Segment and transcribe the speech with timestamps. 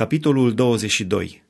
[0.00, 1.42] Capitolul 22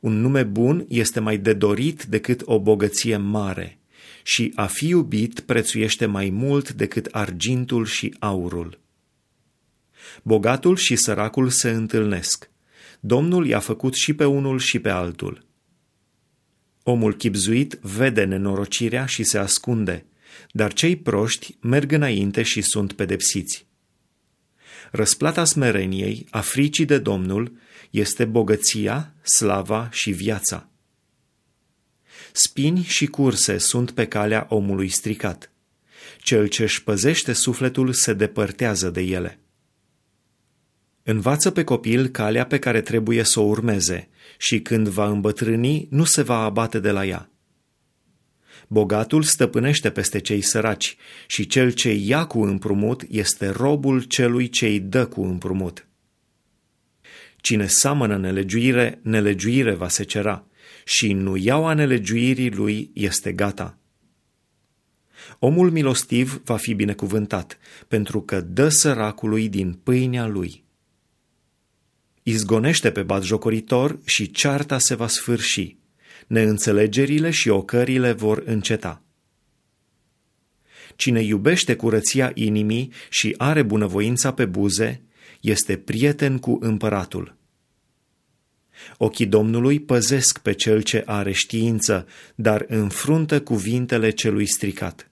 [0.00, 3.78] Un nume bun este mai de dorit decât o bogăție mare
[4.22, 8.80] și a fi iubit prețuiește mai mult decât argintul și aurul.
[10.22, 12.50] Bogatul și săracul se întâlnesc.
[13.00, 15.46] Domnul i-a făcut și pe unul și pe altul.
[16.82, 20.06] Omul chipzuit vede nenorocirea și se ascunde,
[20.52, 23.66] dar cei proști merg înainte și sunt pedepsiți.
[24.90, 27.52] Răsplata smereniei, a fricii de Domnul,
[27.90, 30.68] este bogăția, slava și viața.
[32.32, 35.52] Spini și curse sunt pe calea omului stricat.
[36.18, 39.38] Cel ce își păzește sufletul se depărtează de ele.
[41.02, 44.08] Învață pe copil calea pe care trebuie să o urmeze
[44.38, 47.28] și când va îmbătrâni, nu se va abate de la ea.
[48.68, 50.96] Bogatul stăpânește peste cei săraci
[51.26, 55.86] și cel ce ia cu împrumut este robul celui ce îi dă cu împrumut.
[57.36, 60.46] Cine samănă nelegiuire, nelegiuire va secera
[60.84, 63.78] și nu iau a nelegiuirii lui este gata.
[65.38, 70.64] Omul milostiv va fi binecuvântat, pentru că dă săracului din pâinea lui.
[72.22, 75.76] Izgonește pe batjocoritor și cearta se va sfârși
[76.26, 79.02] neînțelegerile și ocările vor înceta.
[80.96, 85.02] Cine iubește curăția inimii și are bunăvoința pe buze,
[85.40, 87.36] este prieten cu împăratul.
[88.96, 95.10] Ochii Domnului păzesc pe cel ce are știință, dar înfruntă cuvintele celui stricat.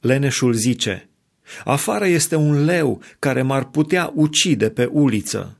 [0.00, 1.08] Leneșul zice,
[1.64, 5.58] afară este un leu care m-ar putea ucide pe uliță.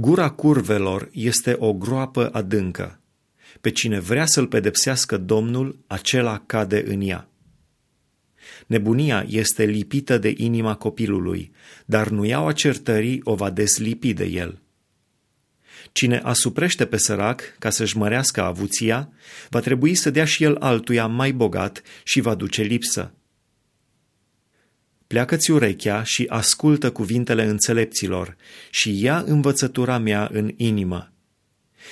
[0.00, 3.00] Gura curvelor este o groapă adâncă.
[3.60, 7.28] Pe cine vrea să-l pedepsească Domnul, acela cade în ea.
[8.66, 11.52] Nebunia este lipită de inima copilului,
[11.84, 14.60] dar nu iau certării o va deslipi de el.
[15.92, 19.12] Cine asuprește pe sărac ca să-și mărească avuția,
[19.48, 23.14] va trebui să dea și el altuia mai bogat și va duce lipsă.
[25.10, 28.36] Pleacă-ți urechea și ascultă cuvintele înțelepților
[28.70, 31.12] și ia învățătura mea în inimă.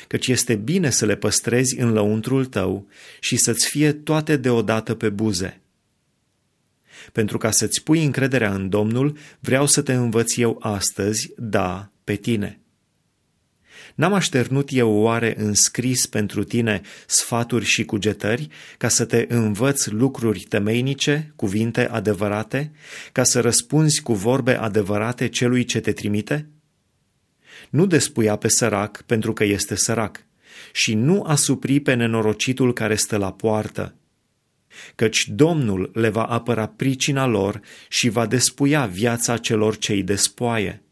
[0.07, 2.87] Căci este bine să le păstrezi în lăuntrul tău
[3.21, 5.61] și să-ți fie toate deodată pe buze.
[7.13, 12.15] Pentru ca să-ți pui încrederea în Domnul, vreau să te învăț eu astăzi, da, pe
[12.15, 12.61] tine.
[13.99, 19.87] N-am așternut eu oare în scris pentru tine sfaturi și cugetări, ca să te învăț
[19.87, 22.73] lucruri temeinice, cuvinte adevărate,
[23.13, 26.49] ca să răspunzi cu vorbe adevărate celui ce te trimite?
[27.71, 30.25] Nu despuia pe sărac pentru că este sărac
[30.73, 33.95] și nu asupri pe nenorocitul care stă la poartă,
[34.95, 40.83] căci Domnul le va apăra pricina lor și va despuia viața celor ce îi despoaie.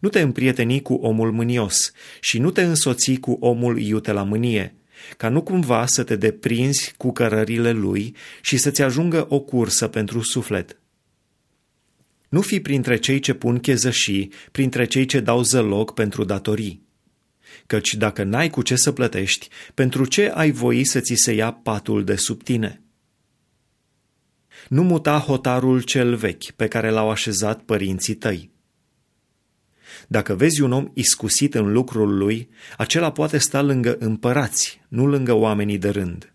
[0.00, 4.74] Nu te împrieteni cu omul mânios și nu te însoți cu omul iute la mânie,
[5.16, 10.22] ca nu cumva să te deprinzi cu cărările lui și să-ți ajungă o cursă pentru
[10.22, 10.78] suflet.
[12.28, 16.82] Nu fi printre cei ce pun chezășii, printre cei ce dau zăloc pentru datorii.
[17.66, 21.52] Căci dacă n-ai cu ce să plătești, pentru ce ai voi să ți se ia
[21.52, 22.82] patul de sub tine?
[24.68, 28.50] Nu muta hotarul cel vechi pe care l-au așezat părinții tăi.
[30.08, 35.32] Dacă vezi un om iscusit în lucrul lui, acela poate sta lângă împărați, nu lângă
[35.32, 36.33] oamenii de rând.